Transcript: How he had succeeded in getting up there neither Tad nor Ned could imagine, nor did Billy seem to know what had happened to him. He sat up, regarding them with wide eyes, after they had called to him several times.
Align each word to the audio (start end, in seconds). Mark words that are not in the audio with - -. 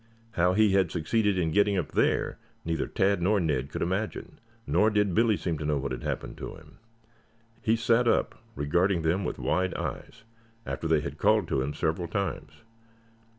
How 0.31 0.53
he 0.53 0.71
had 0.71 0.89
succeeded 0.89 1.37
in 1.37 1.51
getting 1.51 1.77
up 1.77 1.91
there 1.91 2.39
neither 2.65 2.87
Tad 2.87 3.21
nor 3.21 3.39
Ned 3.39 3.69
could 3.69 3.83
imagine, 3.83 4.39
nor 4.65 4.89
did 4.89 5.13
Billy 5.13 5.37
seem 5.37 5.59
to 5.59 5.63
know 5.65 5.77
what 5.77 5.91
had 5.91 6.01
happened 6.01 6.39
to 6.39 6.55
him. 6.55 6.79
He 7.61 7.75
sat 7.75 8.07
up, 8.07 8.33
regarding 8.55 9.03
them 9.03 9.23
with 9.23 9.37
wide 9.37 9.75
eyes, 9.75 10.23
after 10.65 10.87
they 10.87 11.01
had 11.01 11.19
called 11.19 11.47
to 11.49 11.61
him 11.61 11.75
several 11.75 12.07
times. 12.07 12.63